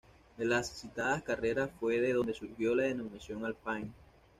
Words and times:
De 0.35 0.45
las 0.45 0.67
citadas 0.69 1.21
carreras 1.21 1.69
fue 1.79 2.01
de 2.01 2.13
donde 2.13 2.33
surgió 2.33 2.73
la 2.73 2.85
denominación 2.85 3.45
Alpine. 3.45 3.91